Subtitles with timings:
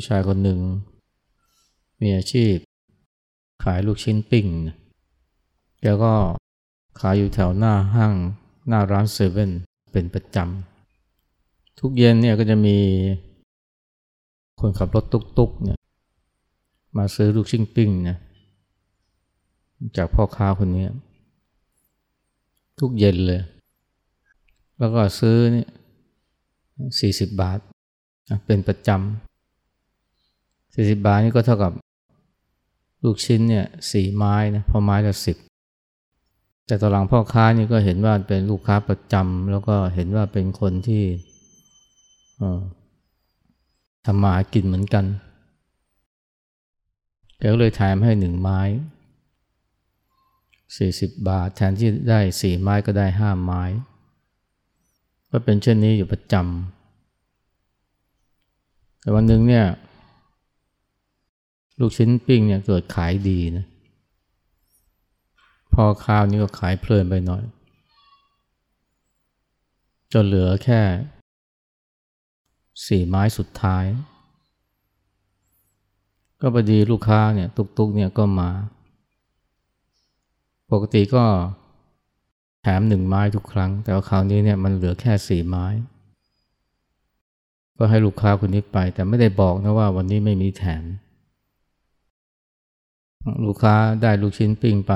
[0.00, 0.60] ผู้ชายคนหนึ่ง
[2.00, 2.54] มีอาชีพ
[3.64, 4.46] ขายลูกชิ้นปิ้ง
[5.80, 6.14] แกก็
[7.00, 8.14] ขายอยู่แถวหน้าห้าง
[8.68, 9.50] หน้าร้านเซเว่น
[9.92, 12.78] เป็นประจำทุกเย็นเนี่ยก็จะมี
[14.60, 15.78] คนขับรถตุ๊กๆเนี่ย
[16.96, 18.18] มาซื้อลูกชิ้นปิ้งนี่ย
[19.96, 20.86] จากพ่อค้าคนนี้
[22.78, 23.40] ทุกเย็นเลย
[24.78, 25.68] แล้วก็ซื้อเนี่ย
[26.98, 27.58] สี่สิบบาท
[28.46, 29.27] เป็นประจำ
[30.80, 31.72] สี่สิบบาทนี่ก็เท่ากับ
[33.04, 35.36] ลูกชิ้นเนี่ยสี่ไม้นะพอไม้ละสิบ
[36.66, 41.04] แต่ตอนหลังพ่อค้านี่ก็เห็นว่าเป็นลูกค้าประจำแล้วก็เห็นว่าเป็นคนที่
[44.06, 45.04] ทำมาหากินเหมือนกัน
[47.38, 48.60] แกก็เลยแถมให้หนึ่งไม้
[50.76, 53.62] สี่สิบบาท แทนที่ได้สี่ไม้ก็ได้ห้าไม้
[55.30, 59.66] ก็เป็นเช่นนี้อยู่ประจำแต่วันหนึ่งเนี่ย
[61.80, 63.64] ลูกชิ้นปิ้งเนี่ยเกิดขายดีนะ
[65.74, 67.42] พอข้าวนี้ก็ขายเพลินไปหน่อย
[70.12, 70.80] จนเหลือแค่
[72.86, 73.84] สี่ไม้สุดท้าย
[76.40, 78.50] ก็พอดีลูกค้าเนี่ยตุกๆเนี่ยก็มา
[80.70, 81.24] ปกติก็
[82.62, 85.66] แถมหนึ่งไม้ทุกครั้ง แต่ว่าคราวนี้เนี่ยมันเหลือแค่สี่ไม้
[87.76, 90.84] ก็ให้ลูกค้าคนนี้ไป แต่ไม่ได้บอกนะว่าวันนี้ไม่มีแถม
[93.44, 94.92] ลูกค้าได้ลูกชิ้นปิ้งไป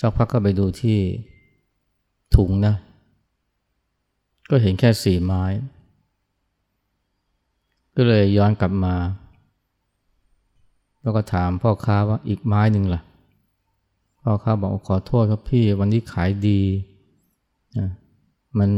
[0.00, 0.98] สักพักก็ไปดูที่
[2.36, 2.74] ถุงนะ
[4.50, 5.44] ก็เห็นแค่สี่ไม้
[7.96, 8.96] ก็เลยย้อนกลับมา
[11.02, 13.02] แล้วก็ถามพ่อค้าว่าอีกไม้หนึ่งล่ะ
[14.22, 16.60] พ่อค้าบอกขอโทษครับพี่วันนี้ขายดี
[17.78, 17.88] นะ
[18.58, 18.70] มัน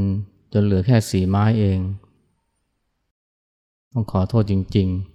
[0.52, 1.78] จนเหลือแค่สี่ไม้เอง
[3.92, 5.13] ต้องขอโทษจริง ๆ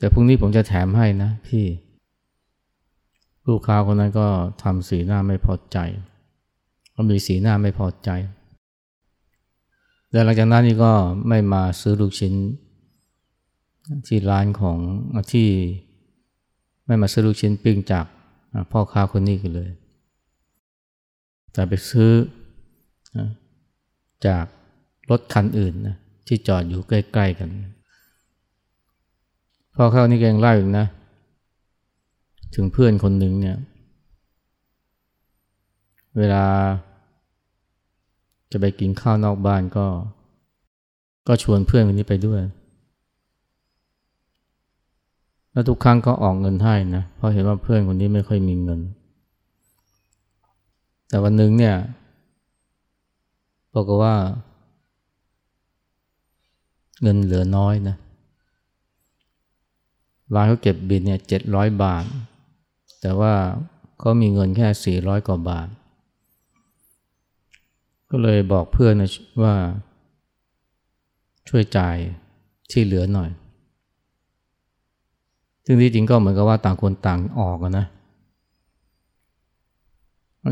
[0.00, 1.64] แต่พรุ่งนี้ผมจะแถมให้นะพี่
[3.48, 4.26] ลูกค้าคนนั้นก็
[4.62, 5.78] ทำสีหน้าไม่พอใจ
[6.94, 8.10] ก็มีสีหน้าไม่พอใจ
[10.10, 10.92] แล้วหลังจากนั้นนี่ก็
[11.28, 12.34] ไม่มาซื้อลูกชิ้น
[14.06, 14.78] ที่ร้านของ
[15.32, 15.48] ที่
[16.86, 18.06] ไม่มาซื้อลูกชิ้นปิ้งจาก
[18.70, 19.70] พ่อค้าคนนี้กันเลย
[21.52, 22.10] แต่ไปซื้อ
[24.26, 24.44] จาก
[25.10, 25.96] รถคันอื่นนะ
[26.26, 27.48] ที่จอดอยู่ใกล้ ๆ กัน
[29.82, 30.86] พ่อค้านี่เก่งไล่อีกนะ
[32.54, 33.56] ถึงเพื่อนคนหนึ่งเนี่ย
[36.18, 36.44] เวลา
[38.52, 39.86] จะไปกินข้าวนอกบ้านก็
[41.28, 42.40] ก็ชวนเพื่อนคนนี้ไปด้วย
[45.52, 48.80] แล้วทุกครั้งก็ออกเงินให้นะ เพราะเห็นว่าเพื่อนคนนี้ไม่ค่อยมีเงิน
[51.08, 51.76] แต่วันหนึ่งเนี่ย
[53.74, 54.14] บอกว่า
[57.02, 57.96] เงินเหลือน้อยนะ
[60.34, 62.04] ร้านเขาเก็บบินเนี่ยเจ็ดร้อยบาท
[63.00, 63.34] แต่ว่า
[63.98, 65.68] เขามีเงินแค่400กว่าบาท
[68.10, 69.10] ก็เลยบอกเพื่อนนะ
[69.42, 69.54] ว่า
[71.48, 71.96] ช่วยจ่าย
[72.70, 73.30] ที่เหลือหน่อย
[75.64, 77.86] ซึ่งที่จริงก็เหมือนกับว่าต่างคนต่างออกนะ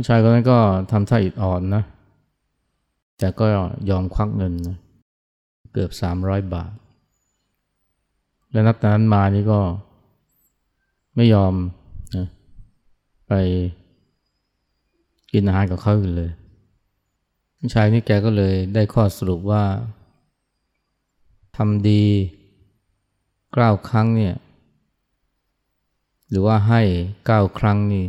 [0.07, 0.59] ชายคนนั้นก็
[0.91, 1.83] ทำท่าอิดอ่อนนะ
[3.19, 3.45] แต่ก็
[3.91, 4.77] ยอมควักเงินนะ
[5.73, 5.91] เกือบ
[6.23, 6.71] 300บาท
[8.53, 9.61] และนับแต่นั้นมานี่ก็
[11.17, 11.55] ไม่ยอม
[12.17, 12.27] นะ
[13.29, 13.33] ไป
[15.33, 16.31] กินอาหารกับเขาอยู่เลย
[17.75, 19.65] ชายนี่แกก็เลยได้ข้อสรุปว่า
[21.57, 22.05] ทำดี
[23.53, 24.35] เก้าครั้งเนี่ย
[26.31, 26.81] หรือว่าให้
[27.27, 28.07] เก้าครั้งนี่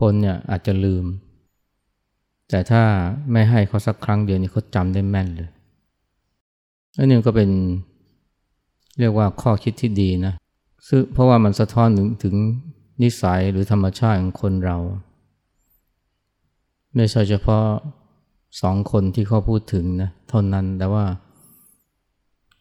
[0.00, 1.04] คนเนี่ยอาจจะลืม
[2.48, 2.82] แต่ถ้า
[3.32, 5.50] ไม่ให้เขาสักครั้งเดียวนี่เขาจำได้แม่นเลย
[6.96, 7.50] อันนี้ก็เป็น
[8.98, 10.34] เรียกว่าข้อคิดที่ดีนะ
[10.88, 12.34] ซึ่งเพราะว่ามันสะท้อนถึงถึง
[13.02, 14.78] นิสัยหรือธรรมชาติของคนเรา
[16.94, 17.66] ไม่ใช่เฉพาะ
[18.62, 21.04] สองคนที่เขาพูดถึงนะเท่านั้นแต่ว่า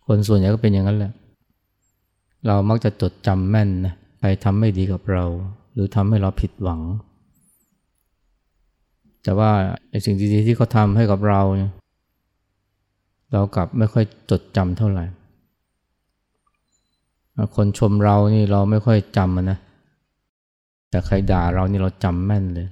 [0.06, 1.14] คนส่วนใหญ่ก็เป็นอย่างนั้นแหละ
[2.48, 5.26] เรามักจะจดจำแม่นนะใครทำไม่ดีกับเรา
[5.74, 6.82] หรือทำให้เราผิดหวัง
[9.24, 9.52] แต่ว่า
[9.90, 11.42] ไอ้สิ่งดีๆที่เขาทำให้กับเรา
[13.34, 15.06] เรากลับไม่ค่อยจดจำเท่าไหร่
[17.56, 19.58] คนชมเรานี่เราไม่ค่อยจำนะ
[20.90, 22.68] แต่ใครด่าเรานี่เราจำแม่นเลย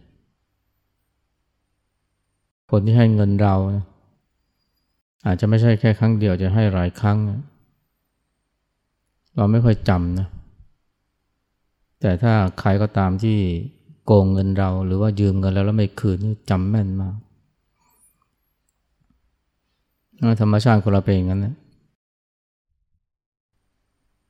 [2.71, 3.55] คนที่ให้เงินเรา
[5.25, 7.17] อาจจะไม่ใช่แค่ครั้งเดียวจะให้หลายครั้ง
[9.35, 10.27] เราไม่ค่อยจำนะ
[12.01, 13.37] แต่ถ้าใครก็ตามที่
[14.05, 17.15] โกงเงินเราหรือว่ายืมเงินแล้วแล้วไม่คืนนี่จำแม่นมาก
[20.41, 21.55] ธรรมชาติคนเราเป็นอย่างนั้นนะ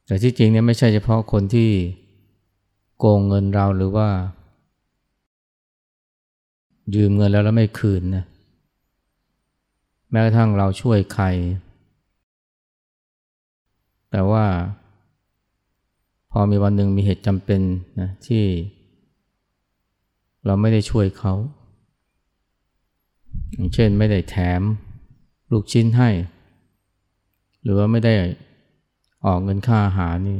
[0.07, 1.69] แต่ที่จริงเนี่ยไม่ใช่เฉพาะคนที่
[2.97, 4.09] โกงเงินเราหรือว่า
[6.95, 8.25] ยืมเงินแล้วแล้วไม่คืนนะ
[10.11, 11.25] แม้กระทั่งเราช่วยใคร
[14.11, 14.45] แต่ว่า
[16.31, 17.61] พอมีวันหนึ่งมีเหตุจำเป็น
[17.99, 18.43] นะที่
[20.45, 21.33] เราไม่ได้ช่วยเขา
[23.51, 24.61] อย่างเช่นไม่ได้แถม
[25.51, 26.09] ลูกชิ้นให้
[27.63, 28.13] หรือว่าไม่ได้
[29.25, 30.37] ออกเงินค่าอาหารนี่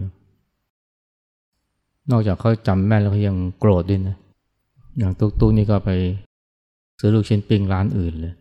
[2.11, 4.15] นอกจากเขาจำแม่นแล้วเขายังโกรธด้วยนะ
[4.97, 5.91] อย่างตุ๊กตุ๊กนี่ก็ไป
[6.99, 8.33] ซื้อลูกชิ้นปิ้งร้านอื่นเลย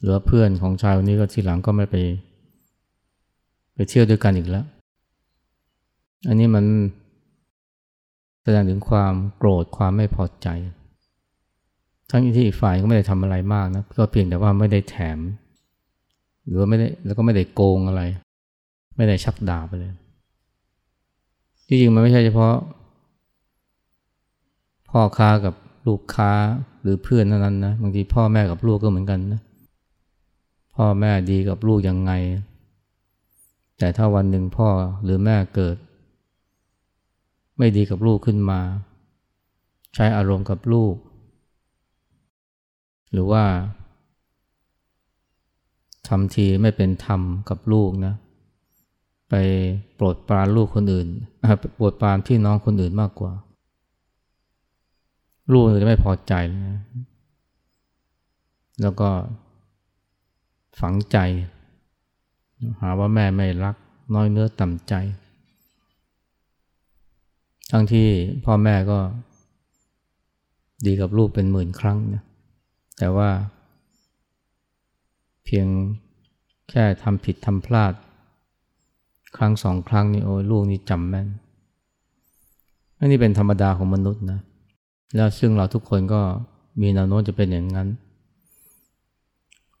[0.00, 1.96] หรือเพื่อนของชายคนนี้ก็ทีหลังก็ไม่ไป
[3.74, 4.64] ไปเที่ยวด้วยกันอีกแล้ว
[6.28, 6.64] อันนี้มัน
[8.42, 10.48] แสดงถึงความโกรธความไม่พอใจ
[12.10, 15.18] ทั้งที่อีกฝ่ายก็ไม่ได้ทำอะไรมากนะ ก็เพียงแต่ว่าไม่ได้แถม
[16.46, 18.02] หรือว่าไม่ได้แล้วก็ไม่ได้โกงอะไร
[18.96, 19.92] ไม่ได้ชักดาบไปเลย
[21.66, 22.54] จริงๆมันไม่ใช่เฉพาะ
[24.90, 25.54] พ่อค้ากับ
[25.86, 26.30] ลูกค้า
[26.82, 29.40] หรือเพื่อนนั้นนะบางทีพ่อแม่กับลูกก็เหมือนกันนะ
[30.76, 32.12] พ่อแม่ดีกับลูกยังไง
[33.78, 34.68] แต่ถ้าวันหนึ่งพ่อ
[35.04, 35.76] หรือแม่เกิด
[37.58, 38.60] ไม่ดีกับลูกขึ้นมา
[39.94, 40.94] ใช้อารมณ์กับลูก
[43.12, 43.44] หรือว่า
[46.08, 48.14] ทำทีไม่เป็นธรรมกับลูกนะ
[49.28, 49.34] ไป
[49.94, 51.08] โปรดปรานลูกคนอื่น
[51.76, 53.32] โปรดปรานพี่น้องคนอื่นมากกว่า
[55.52, 56.80] ลูกจะไม่พอใจนะ
[58.82, 59.10] แล้วก็
[60.80, 61.18] ฝังใจ
[62.80, 63.76] หาว่าแม่ไม่รัก
[64.14, 64.94] น้อยเนื้อต่ำใจ
[67.70, 68.08] ทั้งที่
[68.44, 68.98] พ่อแม่ก็
[70.86, 72.22] ดีกับลูกเป็นหมื่นครั้งนะ
[72.98, 73.30] แต่ว่า
[75.44, 75.66] เพียง
[76.70, 77.92] แค่ทำผิดทำพลาด
[79.36, 81.28] ครั้งสองครั้งนี่โอ้ลูกนี่จำแม่น
[82.98, 84.40] อันนี้เป็นธรรมดาของมนุษย์นะ
[85.16, 86.20] แล้วซึ่งเราทุกคนก็
[86.80, 87.88] มีแนวโน้มจะเป็นอย่างนั้น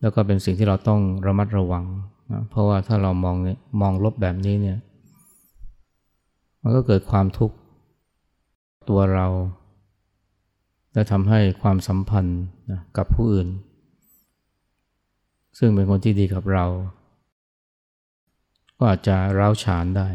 [0.00, 1.84] แล้วก็เป็นสิ่งที่เราต้องระมัดระวัง
[2.32, 3.36] นะเพราะว่าถ้าเรามอง
[3.80, 4.78] มองลบแบบนี้เนี่ย
[6.62, 7.56] มันก็เกิดความทุกข์
[8.88, 9.26] ตัวเรา
[10.92, 12.40] และทำให้ความสัมพันธ์
[12.70, 13.48] นะกับผู้อื่น
[15.58, 16.64] ซึ่งเป็นคนที่ดีกับเรา
[18.78, 20.06] ก็อาจจะร้าวฉานได้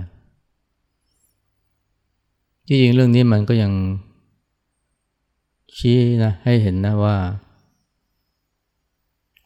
[2.67, 3.73] ที่จริงเรื่องนี้มันก็ยัง
[5.77, 7.15] ชี้นะให้เห็นนะว่า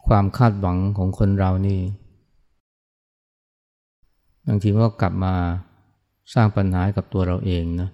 [0.08, 1.80] ความคาดหวังของคนเรานี่
[4.48, 5.34] บางทีก็กลับมา
[6.34, 7.90] สร้างปัญหากับตัวเราเองนะ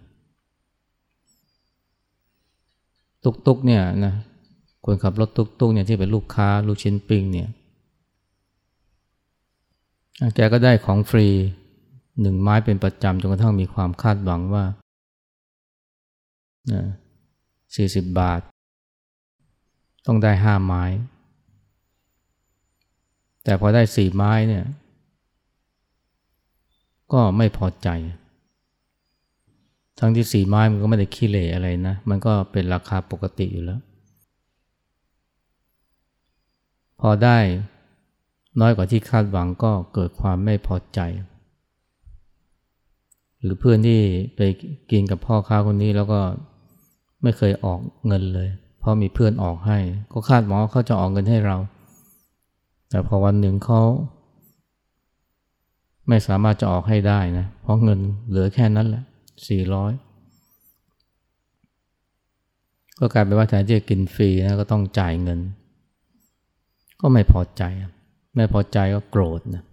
[3.24, 4.14] ตุกตุกเนี่ยนะ
[4.86, 7.50] คนขับรถตุกตุกเนี่ยที่เป็นลูกค้าลูกชิ้นปิ้งเนี่ย
[10.36, 11.28] แกก็ได้ของฟรี
[12.22, 14.64] หนึ่งไม้เป็นประจำจนกระทั่งมีความคาดหวังว่า
[17.76, 18.42] สี่สิบบาท
[20.06, 20.84] ต้องได้ห้าไม้
[23.44, 24.66] แต่พอได้สี่ไม้เนี่ย
[27.14, 27.90] ก็ไม่พอใจ
[30.00, 33.82] ทั้งที่สี่ไม้มันก็ไม่ได้ขี้เหร่อะไรนะ มันก็เป็นราคาปกติอยู่แล้ว
[37.00, 37.38] พอได้
[38.60, 41.00] น้อยกว่าที่คาดหวังก็เกิดความไม่พอใจ
[43.42, 44.00] หรือเพื่อนที่
[44.36, 44.42] ไป
[44.92, 46.20] กินกับพ่อค้าคนนี้แล้วก็
[47.24, 48.50] ไม่เคยออกเงินเลย
[48.80, 49.80] เพราะมีเพื่อนออกให้
[50.12, 51.58] ก็คาดหวังว่าเขาจะออกเงินให้เรา
[52.90, 53.82] แต่พอวันหนึ่งเขา
[56.08, 58.00] ไม่สามารถจะออกให้ได้นะ เพราะเงิน
[58.30, 59.04] เหลือแค่นั้นแหละ
[59.48, 59.92] สี่ร้อย
[63.00, 65.40] ก็กลายเป็นว่าแทนที่จะกินฟรีนะก็ต้องจ่ายเงิน
[67.02, 67.64] ก็ไม่พอใจ
[68.40, 69.64] ไม่พอใจก็โกรธนะ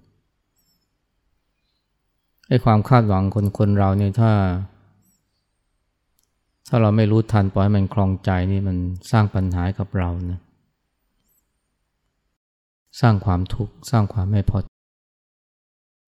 [2.49, 4.33] ไอ้ความคาดหวังคนคนเราเนี่ยถ้า
[6.69, 8.77] ถ้าเราไม่รู้ทันปล่อยให้มันคลองใจนี่มัน
[9.11, 10.41] สร้างปัญหากับเรานะ
[13.01, 14.59] สร้างความทุกข์สร้างความไม่พอ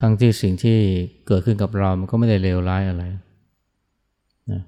[0.00, 0.78] ทั้งที่สิ่งที่
[1.26, 3.04] เกิดขึ้นกับเรา มันก็ไม่ได้เลวร้ายอะไร
[4.52, 4.62] นะ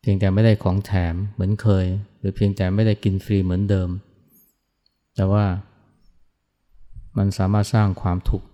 [0.00, 1.86] เพียงแต่ไม่ได้ของแถมเหมือนเคย
[2.18, 3.88] หรือเพียงแต่ไม่ได้กินฟรีเหมือนเดิม
[5.16, 5.44] แต่ว่า
[7.16, 8.46] มันสามารถสร้างความทุกข์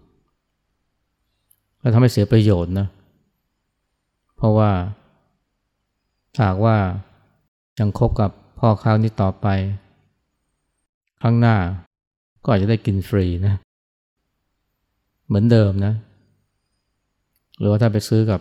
[1.80, 2.86] และทำให้เสียประโยชน์นะ
[4.36, 4.70] เพราะว่า
[6.40, 6.76] หากว่า
[7.78, 9.46] ยังคบกับพ่อค้านี้ต่อไป
[11.22, 11.56] ข้างหน้า
[12.42, 13.54] ก็อาจจะได้กินฟรีนะ
[15.26, 15.94] เหมือนเดิมนะ
[17.58, 18.40] หรือว่าถ้าไปซื้อกับ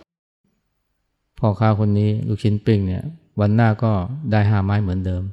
[1.39, 3.03] พ่อค้าคนนี้ลูกชิ้นปิ้งเนี่ย
[3.39, 3.91] วันหน้าก็
[4.31, 5.23] ได้ห้าไม้เหมือนเดิม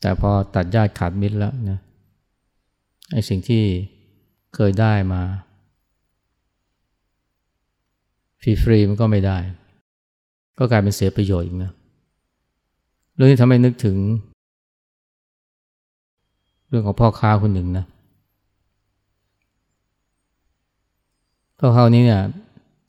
[0.00, 1.78] แต่พอตัดญาติขาดมิตรแล้วนะ
[3.12, 3.64] ไอ้สิ่งที่
[4.54, 5.22] เคยได้มา
[8.62, 9.38] ฟรีๆมันก็ไม่ได้
[10.58, 11.72] ก็กลายเป็นเสียประโยชน์อีกนะ
[13.14, 13.96] เรื่องนี้ทำให้นึกถึง
[16.68, 17.84] เรื่องของพ่อค้าคนหนึ่งนะ
[21.58, 22.22] พ่อค้านี้เนี่ย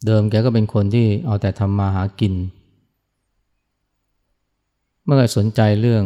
[0.05, 2.33] เดิมแกก็เป็นคนที่เอาแต่ทำมาหากิน
[5.03, 6.03] เมื่อสนใจเรื่อง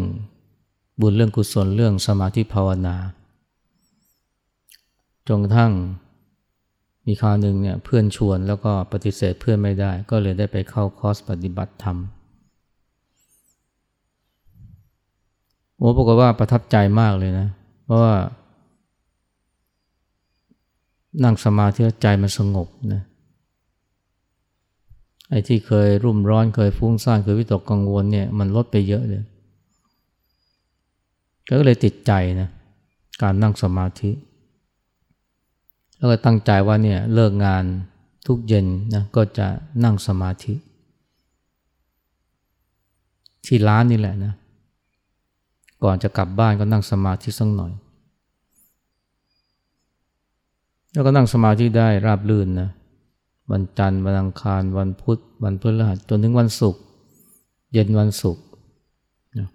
[1.02, 2.96] บุญเรื่องกุศลเรื่องสมาธิภาวนา
[5.28, 5.72] จนกระทั่ง
[7.08, 11.98] มีคราวหนึ่งเนี่ยเพื่อนชวนแล้วก็ปฏิเสธเพื่อนไม่ได้ ก็เลยได้ไปเข้าคอร์สปฏิบัติธรรม
[15.78, 17.48] โอ้ปรากฏว่าประทับใจมากเลยนะ
[17.84, 18.16] เพราะว่า
[21.24, 23.02] นั่งสมาธิใจมันสงบนะ
[25.30, 29.24] ไอ้ที่เคยรุ่มร้อนเคยฟุ้งซ่านเคยวิตกกังวลเนี่ยมันลดไปเยอะเลย
[31.48, 32.50] ก็เลยติดใจนะ
[33.22, 34.12] การนั่งสมาธิ
[35.98, 37.64] แล้วก็ตั้งใจว่าเนี่ยเลิกงาน
[38.28, 39.48] ทุกเย็นนะก็จะ
[39.84, 40.54] นั่งสมาธิ
[43.46, 44.34] ที่ร้านนี่แหละนะ
[45.84, 47.72] ก่อนจะกลับบ้านก็นั่งสมาธิสักหน่อย
[50.92, 52.70] แล้วก็นั่งสมาธิได้ราบลื่นนะ
[53.52, 56.82] วันจันทร์วันอังคารวันพุธวันพฤหัสจนถึงวันศุกร์
[57.74, 58.44] เย็นวันศุกร์
[59.38, 59.48] นะ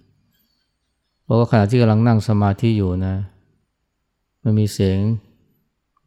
[1.23, 3.15] เพราะว่าขณะที่กำลังนั่งสมาธิอยู่นะ
[4.43, 4.99] มันมีเสียง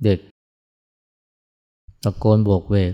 [0.03, 0.19] เด็ก
[2.03, 2.93] ตะโกนโบกเวก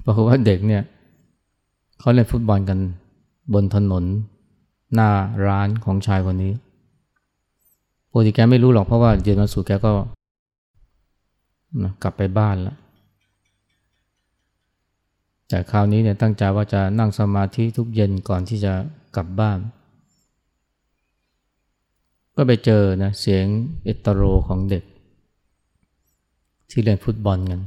[0.00, 0.82] เพราะว่าเด็กเนี่ย
[1.98, 2.78] เขาเล่นฟุตบอลกัน
[3.54, 4.04] บนถนน
[4.94, 5.10] หน้า
[5.46, 6.52] ร้านของชายคนนี้
[8.10, 9.92] ปกติแกไม่รู้หรอกเพราะว่าเย็นวันศุกร์แกก็
[11.82, 12.76] นะกลับไปบ้านแล้ว
[15.48, 18.72] แต่คราวนี้เนี่ยตั้งใจว่าจะนั่งสมาธิทุกเย็นก่อนที่จะ
[19.16, 19.58] กลับบ้าน
[22.36, 23.44] ก็ไปเจอนะเสียง
[23.84, 24.84] เอตโรของเด็ก
[26.70, 27.60] ที่เล่นฟุตบอลกัน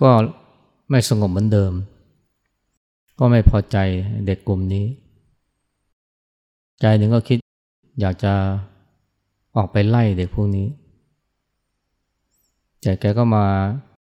[0.00, 0.10] ก็
[0.90, 1.72] ไม่สงบเหมือนเดิม
[3.18, 3.76] ก็ไม่พอใจ
[4.26, 4.86] เด็กกลุ่มนี้
[6.80, 7.38] ใจหนึ่งก็คิด
[8.00, 8.32] อยากจะ
[9.56, 10.68] ออกไปไล่เด็กพวกนี้
[12.80, 13.46] แต่แกก็มา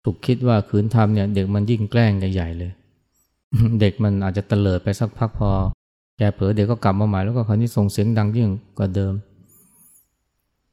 [0.03, 2.71] ถูกคิดว่าคืนทำเนี่ย เด็กมันยิ่งแกล้งใหญ่เลย
[3.81, 5.51] เด็กมันอาจจะเตลิดไปสักพักพอ
[6.17, 9.13] แกเผลอเด็กก็กลับมาใหม่แล้วก็คราวนี้ส่งเสียงดังยิ่งกว่าเดิม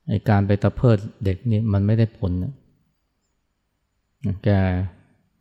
[0.09, 2.53] ไอการไปตะเพิดเด็กนี่มันไม่ได้ผลนะ
[4.45, 4.49] แก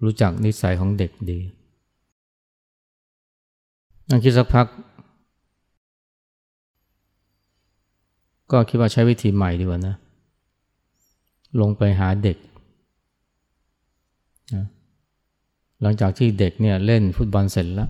[0.03, 1.39] รู้จักนิสัยของเด็กดี
[4.10, 4.68] นั่งคิดสักพัก
[8.51, 9.96] ก็คิดว่าใช้วิธีใหม่ดีกว่านะ
[11.60, 12.38] ลงไปหาเด็ก
[14.53, 14.65] นะ
[15.82, 17.89] หลังจากที่เด็กเนี่ยเล่นฟุตบอลเสร็จแล้ว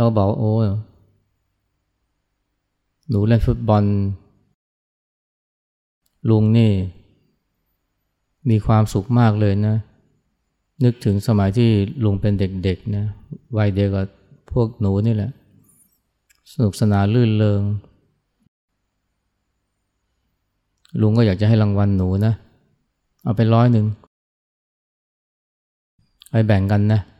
[0.00, 0.52] เราบอกโอ้
[3.08, 3.84] หนูเล่นฟุตบอล
[6.28, 6.72] ลุงนี่
[8.50, 9.76] มีความสุขมากเลยนะ
[10.84, 11.70] นึกถึงสมัยที่
[12.04, 13.04] ลุงเป็นเด็กๆนะ
[13.56, 14.06] วัยเดียวกับ
[14.52, 15.30] พวกหนูนี่แหละ
[16.52, 17.62] สนุกสนานลื่นเลง
[21.00, 22.34] ลุงก็อยากจะให้รางวัลหนูนะ
[23.24, 23.86] เอาไปร้อยหนึ่ง
[26.30, 27.19] ไปแบ่งกันนะเ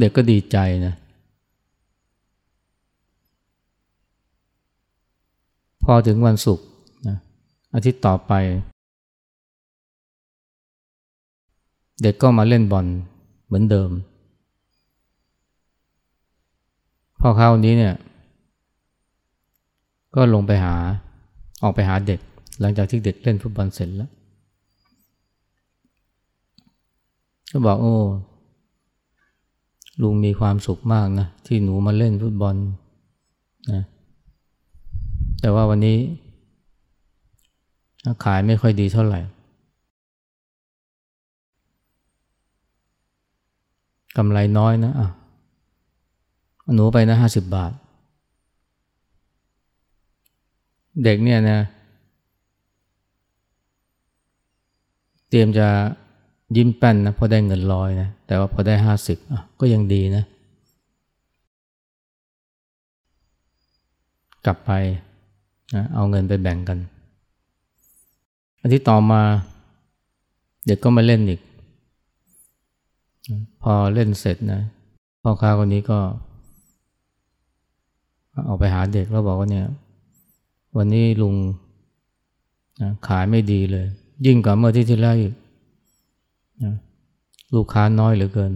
[0.00, 0.94] เด็กก็ดีใจนะ
[5.84, 6.66] พอถึงวันศุกร์
[7.08, 7.16] นะ
[7.74, 8.32] อาทิตย์ต่อไป
[12.02, 12.86] เด็กก็มาเล่นบอล
[13.46, 13.90] เหมือนเดิม
[17.20, 17.94] พอคราวนี้เนี่ย
[20.14, 20.74] ก็ลงไปหา
[21.62, 22.20] ออกไปหาเด็ก
[22.60, 24.10] หลังจากที่เด็กเล่นฟุตบอลเสร็จแล้ว
[27.50, 27.96] ก็บอกโอ้
[30.02, 32.54] ลุงมีความสุขมากนะที่หนูมาเล่นฟุตบอล
[33.72, 33.82] นะ
[35.40, 35.98] แต่ว่าวันนี้
[38.24, 39.20] ขายไม่ค่อยดีเท่าไหร่
[44.16, 45.08] กำไรน้อยนะอะ
[46.74, 47.72] หนูไปนะห้าสิบบาท
[51.04, 51.60] เด็กเนี่ยนะ
[55.28, 55.68] เตรียมจะ
[56.56, 59.18] ยิ้มแป้นนะพอได้เงินร้อยนะแต่ว่าพอได้ห้าสิบ
[59.60, 60.24] ก็ยังดีนะ
[64.46, 64.70] กลับไป
[65.74, 66.78] นะเอาเงินไปแบ่งกัน
[68.62, 69.22] อาทิตย์ต่อมา
[70.66, 71.40] เด็กก็มาเล่นอีก
[73.62, 74.60] พอเล่นเสร็จนะ
[75.22, 75.98] พ่อค้าคนนี้ก็
[78.48, 79.66] ออกไปหาเด็กแล้วบอกว่าเนี่ย
[80.76, 81.34] วันนี้ลุง
[82.80, 83.86] นะขายไม่ดีเลย
[84.26, 85.34] ยิ่งกว่าเมื่อที่ที่แล้วอีก
[86.64, 86.74] นะ
[87.54, 88.52] ลูกค้าน้อยเหลือเกิน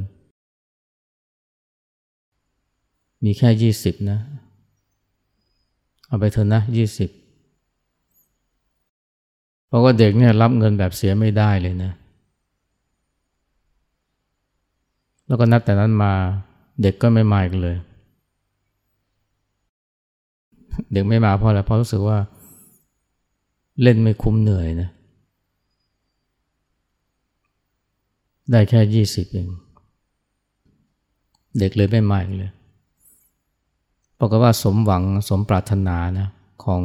[3.24, 4.18] มีแค่ยี่สิบนะ
[6.06, 7.10] เอาไปเถอะนะยี่สิบ
[9.66, 11.92] เพราะว่าเด็กเนี่ยรับเงินแบบเสียไม่ได้เลยนะ
[15.26, 16.12] แล้วก็นับแต่นั้นมา
[16.82, 17.76] เด็กก็ไม่มาอีกเลย
[20.92, 22.18] เด็กไม่มาเพราะอะไรเพราะรู้สึกว่า
[23.82, 24.90] เล่นไม่คุ้มเหนื่อยนะ
[28.50, 29.48] ได้แค่ยี่สิบเอง
[31.58, 32.52] เด็กเลยไม่มาอีกเลย
[34.18, 36.28] บอกว่าสมหวังสมปรารถนานะ
[36.64, 36.80] ของ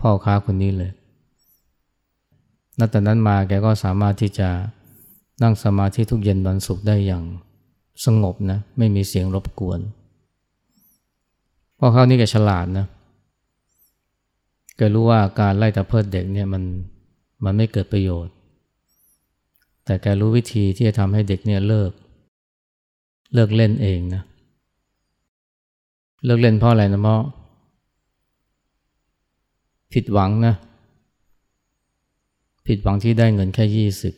[0.00, 0.92] พ่อค้าคนนี้เลย
[2.78, 4.48] นับแต่นั้นมาแกก็สามารถที่จะ
[5.42, 7.24] นั่งสมาธิทุกเย็นวันศุกร์ได้อย่าง
[8.04, 9.80] สงบนะ ไม่มีเสียงรบกวน
[11.78, 12.86] พ่อเขานี่แกฉลาดนะ
[14.76, 16.62] แกรู้ว่าการไล่ตะเพิดเด็กเนี่ยมัน
[17.44, 18.34] มันไม่เกิดประโยชน์
[19.92, 21.92] แต่แกรู้วิธีที่จะทำให้เด็กเนี่ยเลิก
[23.34, 24.22] เลิกเล่นเองนะ
[26.24, 27.22] เลิกเล่นเพราะอะไรนะเพราะ
[29.92, 30.54] ผิดหวังนะ
[32.66, 34.14] ผิดหวังที่ได้เงินแค่ยี่สิบ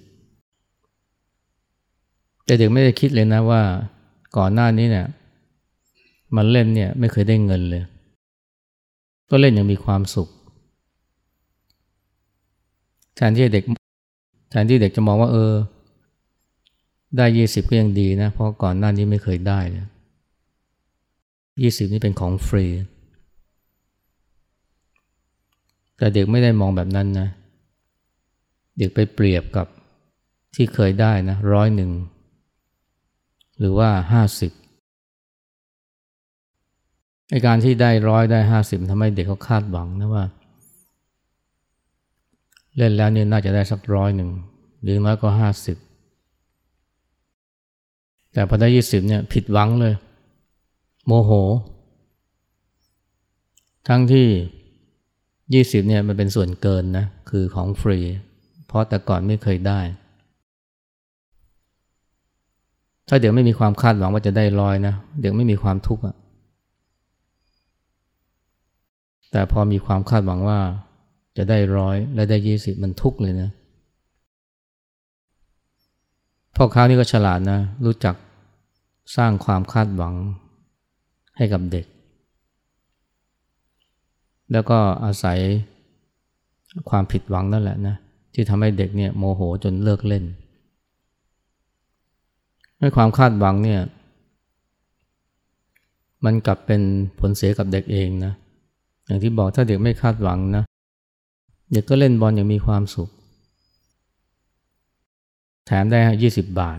[2.45, 3.63] แต่เด็กไม่ได้คิดเลยนะว่า
[4.37, 5.07] ก่อนหน้านี้เนี่ย
[6.37, 7.83] มันเล่นเนี่ยไม่เคยได้เงินเลย
[9.31, 10.29] ก็เล่นอย่างมีความสุข
[13.17, 13.65] แทนที่เด็ก
[14.55, 15.53] แทนที่เด็กจะมองว่าเออ
[17.17, 19.87] ได้ยี่สิบก็ยังดีนะ เพราะก่อนหน้านี้ไม่เคยได้เลย
[21.63, 22.67] ยี่สิบนี่เป็นของฟรี
[25.97, 27.29] แต่เด็กไม่ได้มองแบบนั้นนะ
[28.79, 29.67] เด็กไปเปรียบกับ
[30.55, 31.91] ที่เคยได้นะร้อยหนึ่ง
[33.59, 34.53] หรือว่าห้าสิบ
[37.31, 40.25] ไอการที่ได้ร้อยได้ห้าสิบทำให้เด็กเขาคาดหวังนะว่า
[42.77, 44.31] เล่นแล้วเนี่ยน่าจะได้สักร้อยหนึ่ง
[44.83, 45.77] หรือน้อยก็ห้าสิบ
[48.33, 49.95] แต่พอได้ยี่สิบเนี่ยผิดหวังเลย
[51.07, 51.31] โมโห
[53.89, 54.29] ทั้งที่
[55.55, 57.99] ยี่สิบเนี่ยมันเป็นส่วนเกินนะคือของฟรี
[58.67, 59.81] เพราะแต่ก่อนไม่เคยได้
[63.09, 66.17] ถ้าเด็กไม่มีความคาดหวังว่าจะได้ลอยนะเด็กไม่มีความทุกข์อะ
[69.31, 70.61] แต่พอมีความคาดหวังว่า
[71.37, 73.51] จะได้ร้อยและได้ยี่สิบมันทุกเลยนะ
[76.57, 78.15] พ่อค้านี่ก็ฉลาดนะ รู้จัก
[79.17, 80.15] สร้างความคาดหวัง
[81.37, 81.87] ให้กับเด็ก
[84.53, 85.39] แล้วก็อาศัย
[86.91, 87.97] ความผิดหวังนั่นแหละนะ
[88.35, 90.25] ที่ทำให้เด็กเนี่ยโมโหจนเลิกเล่น
[92.79, 93.81] ให้ความคาดหวังเนี่ย
[96.25, 96.81] มันกลับเป็น
[97.19, 98.33] ผลเสียกับเด็กเองนะ
[99.07, 100.65] อย่างที่บอกถ้าเด็กไม่คาดหวังนะ
[101.75, 103.11] เด็กก็เล่นบอลอย่างมีความสุข
[105.67, 106.79] แถมได้ยี่สิบบาท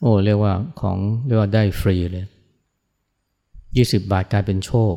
[0.00, 2.26] โอ้เรียกว่าของเรียกว่าได้ฟรีเลย
[3.76, 4.94] ยี่สิบบาทกลายเป็นโชค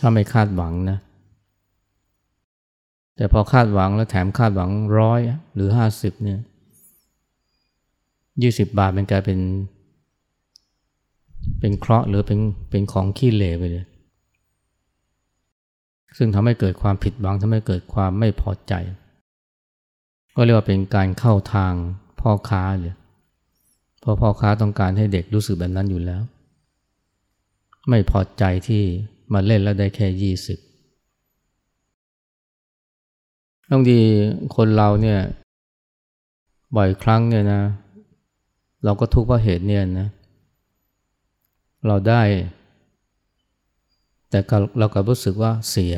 [0.00, 0.98] ถ้าไม่คาดหวังนะ
[3.16, 5.20] แต่พอคาดหวังแล้วแถมคาดหวังร้อย
[5.54, 6.40] หรือห้าสิบเนี่ย
[8.42, 9.40] ยี่สิบบาทมันกลายเป็น
[11.60, 12.40] เป็นเคราะห์หรือเป็น
[12.70, 13.86] เป็นของขี้เหร่ไปเลย
[16.16, 18.72] ซึ่งทำให้เกิดความผิดหวังทำให้เกิดความไม่พอใจ
[20.36, 21.72] ก็เรียกว่าเป็นการเข้าทาง
[22.20, 22.94] พ่อค้าเลย
[24.00, 26.22] เพราะพ่อค้าต้องการให้เด็กรู้สึกแบบนั้นอยู่แล้ว
[27.88, 28.82] ไม่พอใจที่
[29.32, 30.58] มาเล่นแล้วได้แค่ยี่สิบ
[33.70, 33.98] บางที
[34.56, 35.20] คนเราเนี่ย
[36.76, 37.62] บ่อยครั้งเนี่ยนะ
[38.84, 40.08] เราก็ทุกข์เพราะเหตุเนี่ยนะ
[41.86, 42.22] เราได้
[44.36, 44.44] แต่
[44.78, 45.94] เราก็รู้สึกว่าเสีย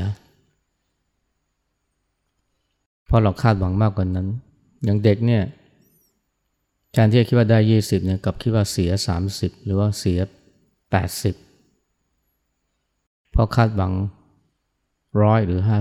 [3.07, 4.27] เพราะเราคาดหวังมากกว่านั้น
[4.85, 5.43] อย่างเด็กเนี่ย
[6.93, 10.19] แทนที่จะคิดว่าได้ยี่สิบเนี่ยกับคิดว่าเสียสามสิบหรือว่าเสีย
[10.91, 11.35] แปดสิบ
[13.31, 13.93] เพราะคาดหวัง
[15.23, 15.79] ร้อยหรือห้า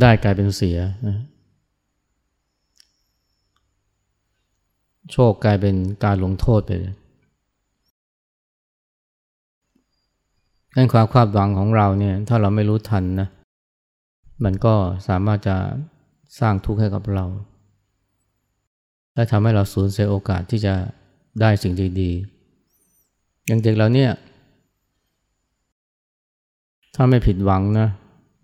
[0.00, 0.78] ได้กลายเป็นเสีย
[5.12, 6.97] โชคกลายเป็นการลงโทษไปเลย
[10.80, 13.28] นั่นความคาดหวังของเราเนี่ยถ้าเราไม่รู้ทันนะ
[14.44, 14.74] มันก็
[15.08, 15.56] สามารถจะ
[16.40, 17.26] สร้างทุกข์ให้กับเรา
[19.14, 20.74] และทำให้เราสูญเสียโอกาสที่จะ
[21.40, 24.10] ได้สิ่งดีๆ อย่างเด็กเราเนี่ย
[26.94, 27.88] ถ้าไม่ผิดหวังนะ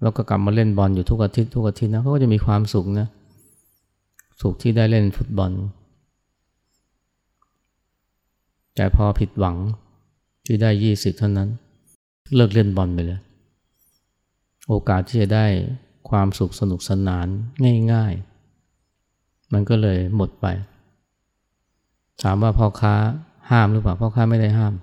[0.02, 3.06] แล้วก็กลับมาเล่นบอลอยู่ทุกอาทิตย์ทุกอาทิตย์นะเขาก็จะมีความสุขนะ
[4.40, 5.52] สุขที่ได้เล่นฟุตบอล
[8.74, 9.56] แต่พอผิดหวัง
[10.46, 11.50] ที่ได้ยี่สิบเท่านั้น
[12.32, 13.20] เลิกเล่นบอลไปเลย
[14.68, 15.46] โอกาสที่จะได้
[16.08, 17.26] ความสุขสนุกสนาน
[17.92, 18.12] ง่าย
[18.82, 20.46] ๆ มันก็เลยหมดไป
[22.22, 22.94] ถามว่าพ่อค้า
[23.50, 24.74] ห้ามหรือเปล่าพ่อค้าไม่ได้ห้าม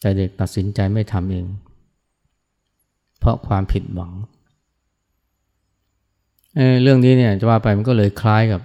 [0.00, 1.46] แต่เด็กตัดสินใจไม่ทำเอง
[3.18, 4.12] เพราะความผิดหวัง
[6.54, 8.60] เเรื่องนี้เนี่ยจะว่าไปมันก็เลยคล้ายกับ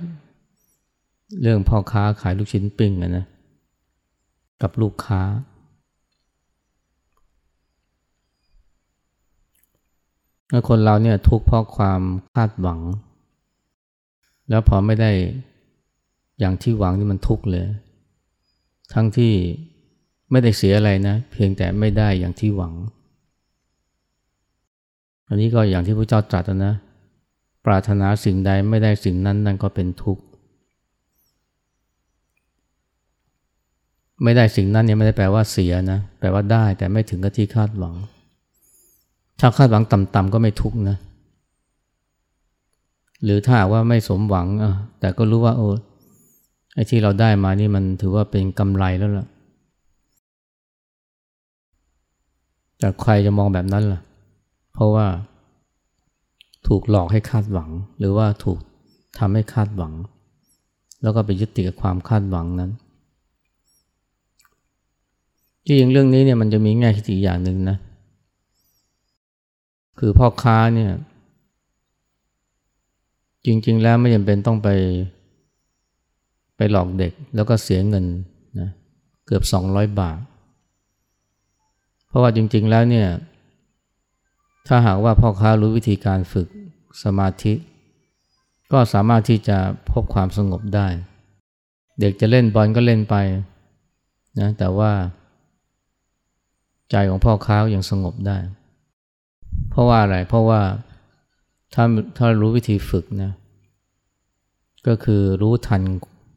[1.41, 3.25] เรื่องพ่อค้าขายลูกชิ้นปิ้งนะ
[4.61, 5.21] กับลูกค้า
[10.69, 12.01] คนเราเนี่ยทุกข์เพราะความ
[12.35, 12.79] คาดหวัง
[14.49, 15.11] แล้วพอไม่ได้
[16.39, 17.65] อย่างที่หวังนี่มันทุกข์เลย
[18.93, 19.33] ทั้งที่
[20.31, 22.73] ไม่ได้เสียอะไรนะ เพียงแต่ไม่ได้อย่างที่หวัง
[25.27, 26.71] อันนี้ก็อย่างที่พระเจ้าตรัสนะ
[27.65, 30.23] ปรารถนาสิ่งใดไม่ได้สิ่งนั้นนั่นก็เป็นทุกข์
[34.23, 37.95] ไม่ได้สิ่งนั้นเนี่ยไม่ได้แปลว่าเสียนะ แปลว่าได้แต่ไม่ถึงกับที่คาดหวัง
[39.39, 40.97] ถ้าคาดหวังต่ำๆก็ไม่ทุกข์นะ
[43.23, 44.47] หรือถ้าว่าไม่สมหวัง
[44.99, 45.69] แต่ก็รู้ว่าโอ้
[46.75, 49.27] ไอ้ที่เราได้มานี่มันถือว่าเป็นกำไรแล้วล่ะ
[52.79, 54.01] แต่ใครจะมองแบบนั้นล่ะ
[54.73, 55.07] เพราะว่า
[56.67, 58.59] ถูกหลอกให้คาดหวัง หรือว่าถูก
[59.19, 59.93] ทำให้คาดหวัง
[61.01, 62.71] แล้วก็ไปยึดติดกับความคาดหวังนั้น
[65.65, 70.91] จริงเรื่องนี้เนี่ยมันจะมีแง่คิดอีกอย่างหนึ่งนะเคือพ่อค้าเนี่ย
[73.45, 74.69] จริง ๆ แล้วไม่จำเป็นต้องไป
[76.57, 78.05] ไปหลอกเด็กแล้วก็เสียเงิน
[78.59, 78.69] นะ
[79.25, 80.19] เกือบ 200 บาท
[82.07, 83.07] เพราะว่าจริง ๆ แล้วเนี่ย
[84.67, 86.47] ถ้าหากว่าพ่อค้ารู้วิธีการฝึก
[87.03, 87.53] สมาธิ
[88.71, 89.57] ก็สามารถที่จะ
[89.91, 90.87] พบความสงบได้
[91.99, 93.15] เด็กจะเล่นบอลก็เล่นไป
[94.39, 94.91] นะแต่ว่า
[96.91, 98.37] ใจของพ่อค้ายังสงบได้
[99.69, 100.61] เพราะว่าอะไร เพราะว่า
[101.73, 101.83] ถ้า
[102.17, 103.31] ถ้ารู้วิธีฝึกนะ
[104.87, 105.81] ก็คือรู้ทัน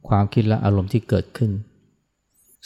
[0.09, 1.51] ความคิดและอารมณ์ที่เกิดขึ้น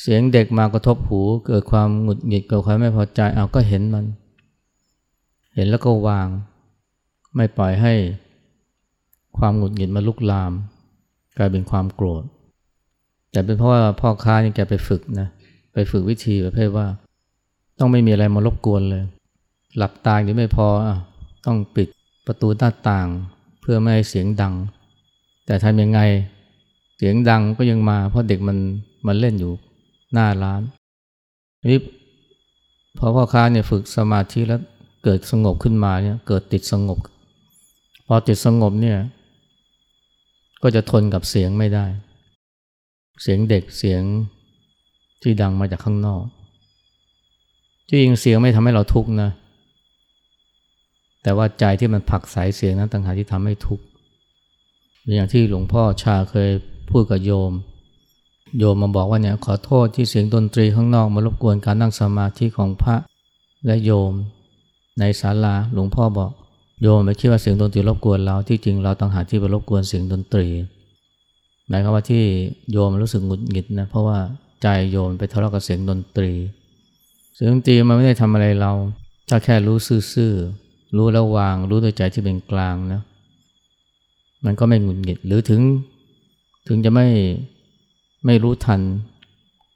[0.00, 4.04] เสียงเด็กมากระทบหู เกิดความหงุดหงิดเกิดความไม่พอใจเอาก็เห็นมัน
[5.54, 6.28] เห็นแล้วก็วาง
[7.36, 7.94] ไม่ปล่อยให้
[9.38, 10.52] ความหงุดหงิดมาลุกลาม
[11.36, 12.22] กลายเป็นความโกรธ
[13.32, 15.28] แต่เป็นเพราะว่าพ่อค้านี่แกไปฝึกนะ
[15.72, 16.86] ไปฝึกวิธีประเภทว่า
[17.78, 19.02] ต้องไม่มีอะไรมารบกวนเลย
[19.76, 20.88] หลับตาหรือไม่พออ
[21.46, 21.88] ต้องปิด
[22.26, 23.06] ประตูหน้าต่าง
[23.60, 24.54] เพื่อไม่ให้เสียงดัง
[25.46, 26.00] แต่ทำยังไง
[26.96, 28.58] เสียงดังก็ยังมา เพราะเด็กมัน
[29.06, 29.52] มันเล่นอยู่
[30.12, 30.62] หน้าร้าน
[31.72, 31.80] นี้
[32.98, 34.60] พอพ่อค้าเนี่ยฝึกสมาธิแล้ว
[35.04, 36.98] เกิดสงบขึ้นมาเนี่ยเกิดติดสงบ
[38.06, 38.98] พอติดสงบเนี่ย
[40.62, 41.86] ก็จะทนกับเสียงไม่ได้
[43.22, 44.02] เสียงเด็กเสียง
[45.22, 46.24] ที่ดังมาจากข้างนอก
[47.90, 49.30] จริงเสียงไม่ทำให้เราทุกข์นะ
[51.26, 53.84] แต่ว่าใจที่มันผักสายเสียงนั้นต่างหากที่ทำให้ทุกข์
[55.14, 56.50] อย่างที่หลวงพ่อชาเคย
[56.90, 57.52] พูดกับโยม
[58.58, 62.96] โยมมาบอกว่าเนี่ยขอโทษที่เสียงดนตรีข้างนอกมารบกวนการนั่งสมาธิของพระ
[63.66, 64.12] และโยม
[64.98, 66.30] ในศาลาหลวงพ่อบอก
[66.82, 70.46] โยมไม่คิดว่าเสียงดนตรีรบกวนเราที่จริงเราต่างหากที่ไปรบกวนเสียงดนตรี
[71.68, 72.24] หมายความว่าที่
[72.72, 74.18] โยมรู้สึกหงุดหงิดนะเพราะว่า
[74.62, 76.32] ใจโยมไปทะเลาะกับเสียงดนตรี
[77.34, 78.72] เสียงดนตรีมันไม่ได้ทำอะไรเรา
[79.28, 80.34] ถ้าแค่รู้ซื่อ
[80.96, 83.00] รู้แล้ววาง รู้ด้วยใจที่เป็นกลางนะ
[84.44, 85.60] มันก็ไม่หงุดหงิดหรือถึง
[86.68, 87.06] ถึงจะไม่
[88.26, 88.80] ไม่รู้ทัน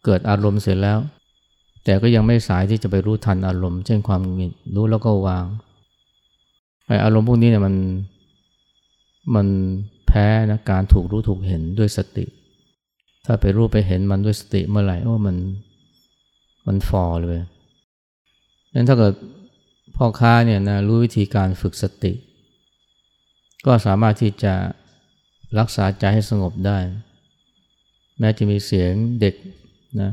[0.04, 0.98] เกิดอารมณ์เสร็จแล้ว
[1.84, 5.44] แต่ก็ยังไม่สายที่จะไปรู้ทันอารมณ์เช่นความหงุดหงิดรู้แล้วก็วาง
[6.86, 7.74] ไออารมณ์พวกนี้เนี่ยมัน
[9.34, 9.46] มัน
[10.06, 12.26] แพ้นะการถูกรู้ถูกเห็นด้วยสติ
[13.24, 15.36] ถ้าไปรู้ไปเห็นมันด้วยสติเมื่อไหร่โอ้มัน
[16.66, 17.38] มันฟอเลย
[18.74, 19.12] นั้นถ้าเกิด
[20.02, 22.12] พ่อค้าเนี่ยนะรู้วิธีการฝึกสติ
[23.66, 24.54] ก็สามารถที่จะ
[25.58, 26.78] รักษาใจให้สงบได้
[28.18, 29.34] แม้จะมีเสียงเด็ก
[30.00, 30.10] นะ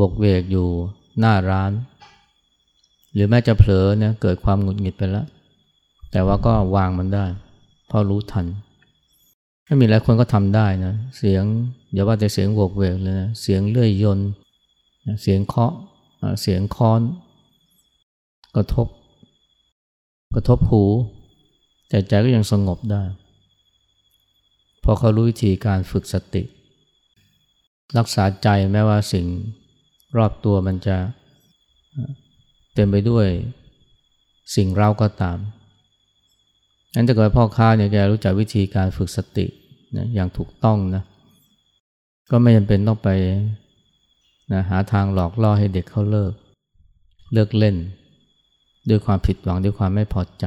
[0.10, 0.68] กเวกอยู่
[1.18, 1.72] หน้าร้าน
[3.12, 5.26] หรือแม้จะเผลอเนี่ยเกิดความหงุดหงิดไปแล้ว
[6.12, 7.26] แต่ว่าก็วางมันได้
[7.86, 8.46] เพราะรู้ทัน
[9.66, 11.44] ถ้ามีหลายคนก็ทำได้นะ เสียง
[11.92, 14.18] อย่าว่าแต่เสียงวกเวกเลยนะ เสียงเลื่อยยน
[15.22, 15.72] เสียงเคาะ
[16.40, 17.02] เสียงค้อน
[18.56, 18.86] กระทบ
[20.34, 20.84] กระทบหู
[21.88, 23.02] แต่ใจก็ยังสงบได้
[24.84, 26.42] พอเขารู้วิธีการฝึกสติ
[27.98, 29.26] รักษาใจแม้ว่าสิ่ง
[30.16, 30.96] รอบตัวมันจะ
[32.74, 33.26] เต็มไปด้วย
[34.56, 35.38] สิ่งเร้าก็ตาม
[36.94, 39.46] นั้นถ้าเกิดพ่อค้าเนี่ยแกรู้จักวิธีการฝึกสติ
[39.96, 41.02] นะอย่างถูกต้องนะ
[42.30, 43.08] ก็ไม่จำเป็นต้องไป
[44.52, 46.32] นะหาทางหลอกล่อให้เด็กเขาเลิก
[47.32, 47.76] เลิกเล่น
[48.90, 50.44] ด้วยความผิดหวังด้วยความไม่พอใจ